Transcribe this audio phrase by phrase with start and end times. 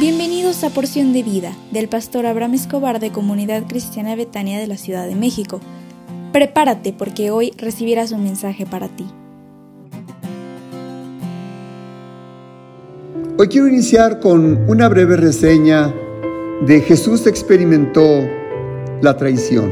[0.00, 4.78] Bienvenidos a Porción de Vida del pastor Abraham Escobar de Comunidad Cristiana Betania de la
[4.78, 5.60] Ciudad de México.
[6.32, 9.04] Prepárate porque hoy recibirás un mensaje para ti.
[13.36, 15.94] Hoy quiero iniciar con una breve reseña
[16.66, 18.26] de Jesús experimentó
[19.02, 19.70] la traición.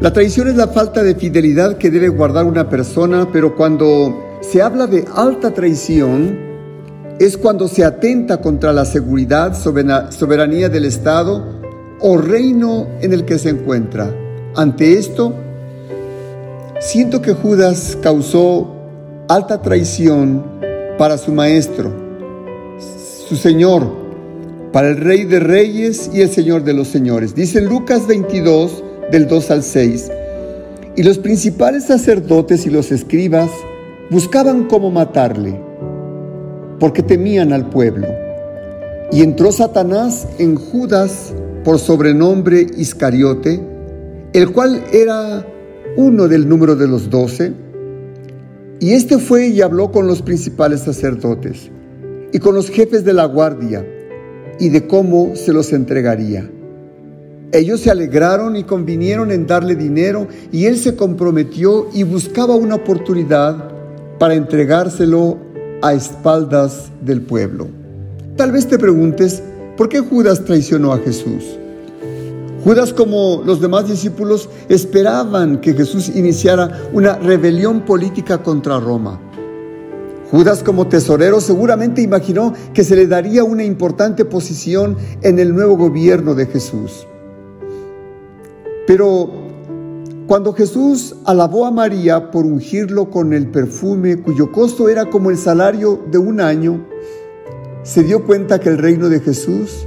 [0.00, 4.62] La traición es la falta de fidelidad que debe guardar una persona, pero cuando se
[4.62, 6.45] habla de alta traición,
[7.18, 9.54] es cuando se atenta contra la seguridad,
[10.10, 11.44] soberanía del Estado
[12.00, 14.14] o reino en el que se encuentra.
[14.54, 15.34] Ante esto,
[16.80, 18.74] siento que Judas causó
[19.28, 20.44] alta traición
[20.98, 21.90] para su maestro,
[23.28, 23.86] su Señor,
[24.72, 27.34] para el Rey de Reyes y el Señor de los Señores.
[27.34, 30.10] Dice Lucas 22, del 2 al 6,
[30.96, 33.50] y los principales sacerdotes y los escribas
[34.10, 35.65] buscaban cómo matarle
[36.78, 38.06] porque temían al pueblo.
[39.12, 41.32] Y entró Satanás en Judas
[41.64, 43.60] por sobrenombre Iscariote,
[44.32, 45.46] el cual era
[45.96, 47.52] uno del número de los doce.
[48.80, 51.70] Y este fue y habló con los principales sacerdotes
[52.32, 53.86] y con los jefes de la guardia
[54.58, 56.50] y de cómo se los entregaría.
[57.52, 62.74] Ellos se alegraron y convinieron en darle dinero y él se comprometió y buscaba una
[62.74, 63.70] oportunidad
[64.18, 65.38] para entregárselo
[65.82, 67.68] a espaldas del pueblo.
[68.36, 69.42] Tal vez te preguntes,
[69.76, 71.44] ¿por qué Judas traicionó a Jesús?
[72.64, 79.20] Judas, como los demás discípulos, esperaban que Jesús iniciara una rebelión política contra Roma.
[80.30, 85.76] Judas, como tesorero, seguramente imaginó que se le daría una importante posición en el nuevo
[85.76, 87.06] gobierno de Jesús.
[88.88, 89.45] Pero
[90.26, 95.38] cuando Jesús alabó a María por ungirlo con el perfume cuyo costo era como el
[95.38, 96.84] salario de un año,
[97.84, 99.86] se dio cuenta que el reino de Jesús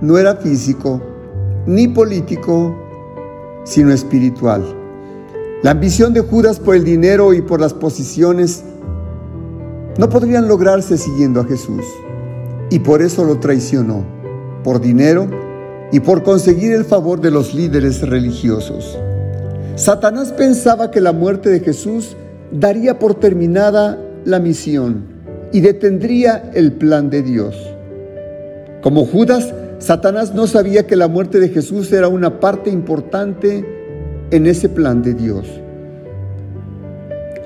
[0.00, 1.00] no era físico
[1.66, 2.74] ni político,
[3.62, 4.64] sino espiritual.
[5.62, 8.64] La ambición de Judas por el dinero y por las posiciones
[9.98, 11.84] no podrían lograrse siguiendo a Jesús.
[12.70, 14.04] Y por eso lo traicionó,
[14.64, 15.28] por dinero
[15.92, 18.98] y por conseguir el favor de los líderes religiosos.
[19.80, 22.14] Satanás pensaba que la muerte de Jesús
[22.52, 25.06] daría por terminada la misión
[25.54, 27.56] y detendría el plan de Dios.
[28.82, 33.64] Como Judas, Satanás no sabía que la muerte de Jesús era una parte importante
[34.30, 35.46] en ese plan de Dios.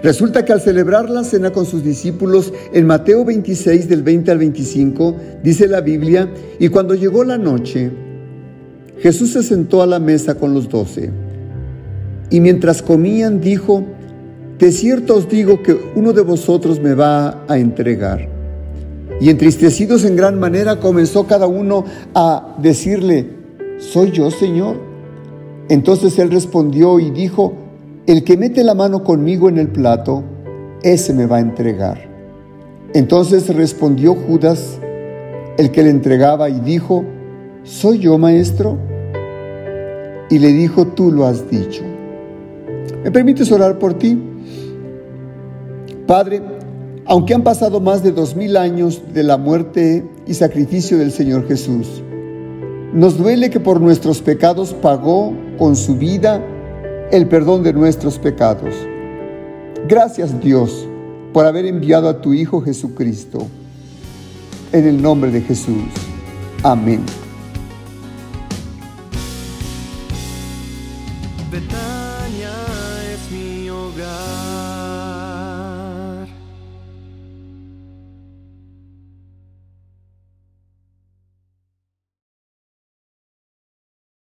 [0.02, 4.38] Resulta que al celebrar la cena con sus discípulos en Mateo 26 del 20 al
[4.38, 6.28] 25, dice la Biblia,
[6.58, 7.92] y cuando llegó la noche,
[8.98, 11.12] Jesús se sentó a la mesa con los doce.
[12.34, 13.84] Y mientras comían dijo,
[14.58, 18.28] de cierto os digo que uno de vosotros me va a entregar.
[19.20, 23.30] Y entristecidos en gran manera comenzó cada uno a decirle,
[23.78, 24.80] ¿soy yo, Señor?
[25.68, 27.54] Entonces él respondió y dijo,
[28.08, 30.24] el que mete la mano conmigo en el plato,
[30.82, 32.00] ese me va a entregar.
[32.94, 34.80] Entonces respondió Judas,
[35.56, 37.04] el que le entregaba, y dijo,
[37.62, 38.76] ¿soy yo, maestro?
[40.30, 41.93] Y le dijo, tú lo has dicho.
[43.04, 44.18] ¿Me permites orar por ti?
[46.06, 46.40] Padre,
[47.04, 51.46] aunque han pasado más de dos mil años de la muerte y sacrificio del Señor
[51.46, 52.02] Jesús,
[52.94, 56.42] nos duele que por nuestros pecados pagó con su vida
[57.10, 58.74] el perdón de nuestros pecados.
[59.86, 60.88] Gracias Dios
[61.34, 63.46] por haber enviado a tu Hijo Jesucristo.
[64.72, 65.84] En el nombre de Jesús.
[66.62, 67.02] Amén.